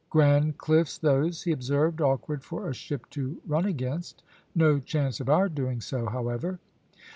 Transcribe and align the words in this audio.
"Grand 0.09 0.57
cliffs 0.57 0.97
those," 0.97 1.43
he 1.43 1.51
observed; 1.51 2.01
"awkward 2.01 2.43
for 2.43 2.67
a 2.67 2.73
ship 2.73 3.07
to 3.11 3.39
run 3.45 3.65
against. 3.65 4.23
No 4.55 4.79
chance 4.79 5.19
of 5.19 5.29
our 5.29 5.47
doing 5.47 5.79
so, 5.79 6.07
however." 6.07 6.57